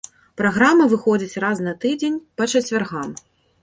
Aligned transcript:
Праграма 0.39 0.87
выходзіць 0.95 1.39
раз 1.45 1.63
на 1.69 1.77
тыдзень 1.87 2.19
па 2.41 2.53
чацвяргам. 2.53 3.19